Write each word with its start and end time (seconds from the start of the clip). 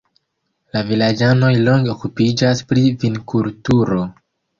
La 0.75 0.79
vilaĝanoj 0.85 1.51
longe 1.67 1.91
okupiĝas 1.95 2.63
pri 2.71 2.87
vinkulturo. 3.05 4.01